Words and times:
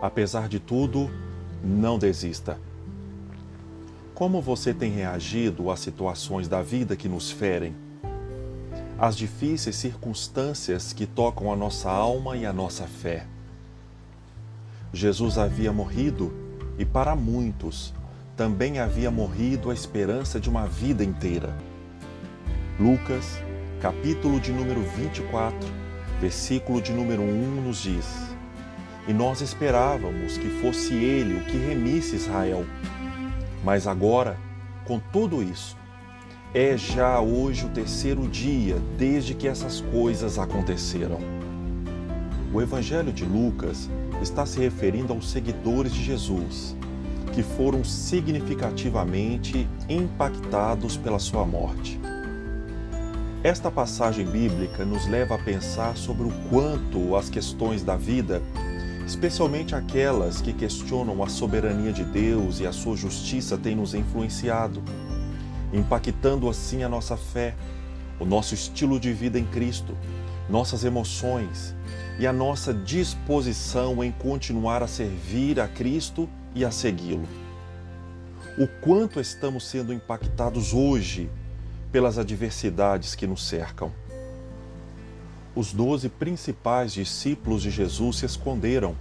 Apesar 0.00 0.48
de 0.48 0.58
tudo, 0.58 1.10
não 1.62 1.98
desista. 1.98 2.58
Como 4.14 4.40
você 4.40 4.72
tem 4.72 4.90
reagido 4.90 5.70
às 5.70 5.80
situações 5.80 6.48
da 6.48 6.62
vida 6.62 6.96
que 6.96 7.08
nos 7.08 7.30
ferem? 7.30 7.74
Às 8.98 9.16
difíceis 9.16 9.76
circunstâncias 9.76 10.92
que 10.92 11.06
tocam 11.06 11.52
a 11.52 11.56
nossa 11.56 11.90
alma 11.90 12.36
e 12.36 12.46
a 12.46 12.52
nossa 12.52 12.86
fé? 12.86 13.26
Jesus 14.92 15.38
havia 15.38 15.72
morrido 15.72 16.32
e, 16.78 16.84
para 16.84 17.14
muitos, 17.14 17.94
também 18.36 18.78
havia 18.78 19.10
morrido 19.10 19.70
a 19.70 19.74
esperança 19.74 20.40
de 20.40 20.48
uma 20.48 20.66
vida 20.66 21.04
inteira. 21.04 21.54
Lucas, 22.78 23.38
capítulo 23.80 24.40
de 24.40 24.50
número 24.50 24.80
24, 24.82 25.68
versículo 26.20 26.80
de 26.80 26.92
número 26.92 27.22
1 27.22 27.62
nos 27.62 27.82
diz: 27.82 28.06
E 29.10 29.12
nós 29.12 29.40
esperávamos 29.40 30.38
que 30.38 30.48
fosse 30.62 30.94
ele 30.94 31.34
o 31.34 31.40
que 31.40 31.56
remisse 31.56 32.14
Israel. 32.14 32.64
Mas 33.64 33.88
agora, 33.88 34.38
com 34.84 35.00
tudo 35.00 35.42
isso, 35.42 35.76
é 36.54 36.76
já 36.76 37.20
hoje 37.20 37.66
o 37.66 37.70
terceiro 37.70 38.28
dia 38.28 38.76
desde 38.96 39.34
que 39.34 39.48
essas 39.48 39.80
coisas 39.80 40.38
aconteceram. 40.38 41.18
O 42.54 42.62
Evangelho 42.62 43.12
de 43.12 43.24
Lucas 43.24 43.90
está 44.22 44.46
se 44.46 44.60
referindo 44.60 45.12
aos 45.12 45.28
seguidores 45.28 45.92
de 45.92 46.04
Jesus, 46.04 46.76
que 47.32 47.42
foram 47.42 47.82
significativamente 47.82 49.68
impactados 49.88 50.96
pela 50.96 51.18
sua 51.18 51.44
morte. 51.44 51.98
Esta 53.42 53.72
passagem 53.72 54.24
bíblica 54.24 54.84
nos 54.84 55.08
leva 55.08 55.34
a 55.34 55.38
pensar 55.38 55.96
sobre 55.96 56.28
o 56.28 56.32
quanto 56.48 57.16
as 57.16 57.28
questões 57.28 57.82
da 57.82 57.96
vida, 57.96 58.40
especialmente 59.10 59.74
aquelas 59.74 60.40
que 60.40 60.52
questionam 60.52 61.20
a 61.20 61.28
soberania 61.28 61.92
de 61.92 62.04
Deus 62.04 62.60
e 62.60 62.66
a 62.66 62.72
sua 62.72 62.96
justiça, 62.96 63.58
têm 63.58 63.74
nos 63.74 63.92
influenciado, 63.92 64.80
impactando 65.72 66.48
assim 66.48 66.84
a 66.84 66.88
nossa 66.88 67.16
fé, 67.16 67.56
o 68.20 68.24
nosso 68.24 68.54
estilo 68.54 69.00
de 69.00 69.12
vida 69.12 69.36
em 69.36 69.44
Cristo, 69.44 69.96
nossas 70.48 70.84
emoções 70.84 71.74
e 72.20 72.26
a 72.26 72.32
nossa 72.32 72.72
disposição 72.72 74.04
em 74.04 74.12
continuar 74.12 74.80
a 74.80 74.86
servir 74.86 75.58
a 75.58 75.66
Cristo 75.66 76.28
e 76.54 76.64
a 76.64 76.70
segui-lo. 76.70 77.26
O 78.56 78.68
quanto 78.80 79.18
estamos 79.18 79.66
sendo 79.66 79.92
impactados 79.92 80.72
hoje 80.72 81.28
pelas 81.90 82.16
adversidades 82.16 83.16
que 83.16 83.26
nos 83.26 83.44
cercam. 83.44 83.92
Os 85.54 85.72
doze 85.72 86.08
principais 86.08 86.92
discípulos 86.92 87.62
de 87.62 87.70
Jesus 87.70 88.18
se 88.18 88.26
esconderam 88.26 88.94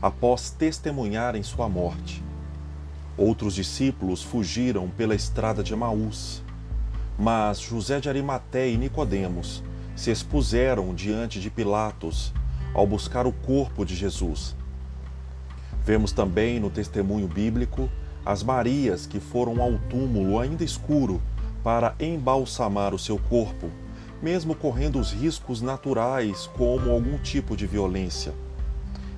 após 0.00 0.50
testemunharem 0.50 1.42
sua 1.42 1.68
morte. 1.68 2.22
Outros 3.16 3.54
discípulos 3.54 4.22
fugiram 4.22 4.88
pela 4.88 5.14
estrada 5.14 5.62
de 5.62 5.72
Emaús, 5.72 6.40
mas 7.18 7.58
José 7.58 7.98
de 7.98 8.08
Arimaté 8.08 8.70
e 8.70 8.76
Nicodemos 8.76 9.62
se 9.96 10.12
expuseram 10.12 10.94
diante 10.94 11.40
de 11.40 11.50
Pilatos 11.50 12.32
ao 12.72 12.86
buscar 12.86 13.26
o 13.26 13.32
corpo 13.32 13.84
de 13.84 13.96
Jesus. 13.96 14.54
Vemos 15.84 16.12
também 16.12 16.60
no 16.60 16.70
testemunho 16.70 17.26
bíblico 17.26 17.90
as 18.24 18.44
Marias 18.44 19.04
que 19.04 19.18
foram 19.18 19.60
ao 19.60 19.78
túmulo 19.90 20.38
ainda 20.38 20.62
escuro 20.62 21.20
para 21.64 21.96
embalsamar 21.98 22.94
o 22.94 22.98
seu 22.98 23.18
corpo, 23.18 23.68
mesmo 24.22 24.54
correndo 24.54 24.98
os 24.98 25.12
riscos 25.12 25.60
naturais 25.60 26.46
como 26.56 26.90
algum 26.90 27.18
tipo 27.18 27.56
de 27.56 27.66
violência. 27.66 28.32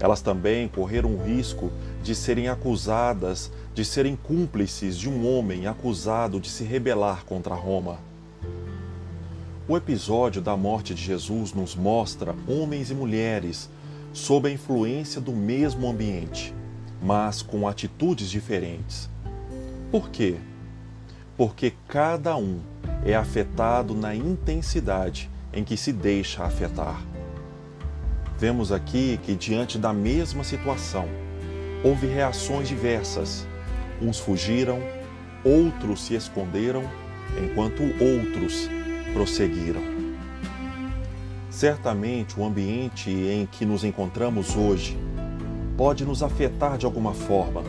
Elas 0.00 0.20
também 0.20 0.68
correram 0.68 1.14
o 1.14 1.22
risco 1.22 1.72
de 2.02 2.14
serem 2.14 2.48
acusadas 2.48 3.50
de 3.74 3.84
serem 3.84 4.16
cúmplices 4.16 4.96
de 4.96 5.08
um 5.08 5.26
homem 5.26 5.66
acusado 5.66 6.40
de 6.40 6.48
se 6.48 6.64
rebelar 6.64 7.24
contra 7.24 7.54
Roma. 7.54 7.98
O 9.68 9.76
episódio 9.76 10.40
da 10.40 10.56
morte 10.56 10.94
de 10.94 11.02
Jesus 11.02 11.52
nos 11.52 11.76
mostra 11.76 12.34
homens 12.48 12.90
e 12.90 12.94
mulheres 12.94 13.68
sob 14.12 14.48
a 14.48 14.52
influência 14.52 15.20
do 15.20 15.32
mesmo 15.32 15.88
ambiente, 15.88 16.54
mas 17.02 17.42
com 17.42 17.68
atitudes 17.68 18.30
diferentes. 18.30 19.08
Por 19.90 20.08
quê? 20.10 20.36
Porque 21.38 21.72
cada 21.86 22.36
um 22.36 22.60
é 23.04 23.14
afetado 23.14 23.94
na 23.94 24.14
intensidade 24.14 25.30
em 25.54 25.62
que 25.62 25.76
se 25.76 25.92
deixa 25.92 26.42
afetar. 26.42 27.00
Vemos 28.36 28.72
aqui 28.72 29.20
que, 29.22 29.36
diante 29.36 29.78
da 29.78 29.92
mesma 29.92 30.42
situação, 30.42 31.08
houve 31.84 32.08
reações 32.08 32.66
diversas. 32.68 33.46
Uns 34.02 34.18
fugiram, 34.18 34.80
outros 35.44 36.02
se 36.02 36.14
esconderam, 36.14 36.82
enquanto 37.40 37.82
outros 38.02 38.68
prosseguiram. 39.12 39.82
Certamente 41.50 42.38
o 42.38 42.44
ambiente 42.44 43.10
em 43.10 43.46
que 43.46 43.64
nos 43.64 43.84
encontramos 43.84 44.56
hoje 44.56 44.98
pode 45.76 46.04
nos 46.04 46.20
afetar 46.20 46.76
de 46.76 46.84
alguma 46.84 47.14
forma, 47.14 47.62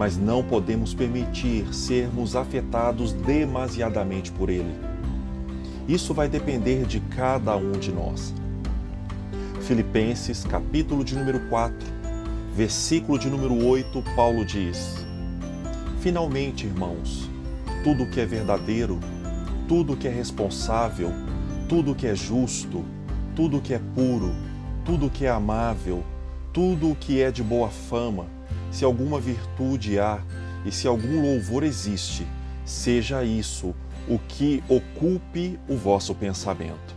mas 0.00 0.16
não 0.16 0.42
podemos 0.42 0.94
permitir 0.94 1.74
sermos 1.74 2.34
afetados 2.34 3.12
demasiadamente 3.12 4.32
por 4.32 4.48
ele. 4.48 4.74
Isso 5.86 6.14
vai 6.14 6.26
depender 6.26 6.86
de 6.86 7.00
cada 7.00 7.54
um 7.54 7.72
de 7.72 7.92
nós. 7.92 8.32
Filipenses, 9.60 10.42
capítulo 10.42 11.04
de 11.04 11.14
número 11.14 11.40
4, 11.50 11.76
versículo 12.54 13.18
de 13.18 13.28
número 13.28 13.62
8, 13.62 14.02
Paulo 14.16 14.42
diz: 14.42 15.04
Finalmente, 16.00 16.64
irmãos, 16.64 17.28
tudo 17.84 18.08
que 18.08 18.22
é 18.22 18.24
verdadeiro, 18.24 18.98
tudo 19.68 19.98
que 19.98 20.08
é 20.08 20.10
responsável, 20.10 21.12
tudo 21.68 21.94
que 21.94 22.06
é 22.06 22.14
justo, 22.14 22.86
tudo 23.36 23.60
que 23.60 23.74
é 23.74 23.80
puro, 23.94 24.34
tudo 24.82 25.10
que 25.10 25.26
é 25.26 25.30
amável, 25.30 26.02
tudo 26.54 26.90
o 26.90 26.96
que 26.96 27.20
é 27.20 27.30
de 27.30 27.42
boa 27.42 27.68
fama, 27.68 28.39
se 28.70 28.84
alguma 28.84 29.20
virtude 29.20 29.98
há 29.98 30.22
e 30.64 30.70
se 30.70 30.86
algum 30.86 31.20
louvor 31.22 31.62
existe, 31.64 32.26
seja 32.64 33.24
isso 33.24 33.74
o 34.08 34.18
que 34.18 34.62
ocupe 34.68 35.58
o 35.68 35.76
vosso 35.76 36.14
pensamento. 36.14 36.94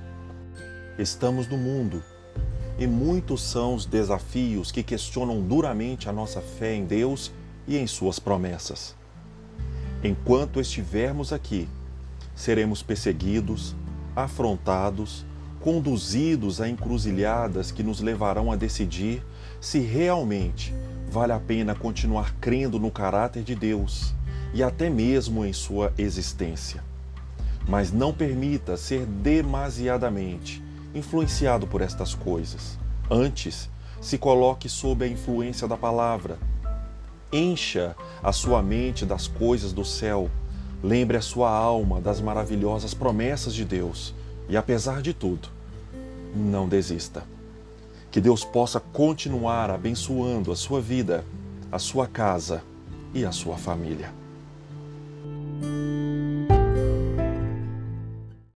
Estamos 0.97 1.47
no 1.47 1.57
mundo 1.57 2.03
e 2.77 2.87
muitos 2.87 3.41
são 3.41 3.75
os 3.75 3.85
desafios 3.85 4.71
que 4.71 4.83
questionam 4.83 5.41
duramente 5.41 6.09
a 6.09 6.13
nossa 6.13 6.41
fé 6.41 6.75
em 6.75 6.85
Deus 6.85 7.31
e 7.67 7.77
em 7.77 7.87
Suas 7.87 8.19
promessas. 8.19 8.95
Enquanto 10.03 10.59
estivermos 10.59 11.31
aqui, 11.31 11.67
seremos 12.35 12.83
perseguidos, 12.83 13.75
afrontados, 14.15 15.25
conduzidos 15.61 16.59
a 16.59 16.67
encruzilhadas 16.67 17.71
que 17.71 17.83
nos 17.83 18.01
levarão 18.01 18.51
a 18.51 18.55
decidir 18.55 19.23
se 19.61 19.79
realmente 19.79 20.73
vale 21.13 21.31
a 21.31 21.39
pena 21.39 21.75
continuar 21.75 22.33
crendo 22.41 22.79
no 22.79 22.89
caráter 22.89 23.43
de 23.43 23.53
Deus 23.53 24.13
e 24.53 24.63
até 24.63 24.89
mesmo 24.89 25.45
em 25.45 25.53
sua 25.53 25.93
existência. 25.97 26.83
Mas 27.67 27.91
não 27.91 28.11
permita 28.11 28.75
ser 28.75 29.05
demasiadamente 29.05 30.63
influenciado 30.93 31.67
por 31.67 31.81
estas 31.81 32.15
coisas. 32.15 32.79
Antes, 33.09 33.69
se 34.01 34.17
coloque 34.17 34.67
sob 34.67 35.05
a 35.05 35.07
influência 35.07 35.67
da 35.67 35.77
palavra. 35.77 36.37
Encha 37.31 37.95
a 38.21 38.31
sua 38.31 38.63
mente 38.63 39.05
das 39.05 39.27
coisas 39.27 39.71
do 39.71 39.85
céu 39.85 40.29
Lembre 40.83 41.15
a 41.15 41.21
sua 41.21 41.49
alma 41.49 42.01
das 42.01 42.19
maravilhosas 42.19 42.93
promessas 42.93 43.53
de 43.53 43.63
Deus 43.63 44.13
e, 44.49 44.57
apesar 44.57 45.01
de 45.01 45.13
tudo, 45.13 45.47
não 46.35 46.67
desista. 46.67 47.23
Que 48.13 48.21
Deus 48.21 48.45
possa 48.45 48.79
continuar 48.79 49.71
abençoando 49.71 50.51
a 50.51 50.55
sua 50.55 50.79
vida, 50.79 51.25
a 51.71 51.79
sua 51.79 52.05
casa 52.05 52.61
e 53.11 53.25
a 53.25 53.31
sua 53.31 53.57
família. 53.57 54.13